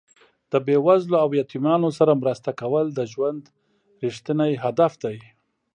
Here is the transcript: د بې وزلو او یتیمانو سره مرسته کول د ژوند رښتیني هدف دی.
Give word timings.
د 0.51 0.53
بې 0.65 0.77
وزلو 0.87 1.15
او 1.23 1.29
یتیمانو 1.41 1.89
سره 1.99 2.19
مرسته 2.21 2.49
کول 2.61 2.85
د 2.93 2.99
ژوند 3.11 3.41
رښتیني 4.03 4.51
هدف 4.63 4.93
دی. 5.03 5.17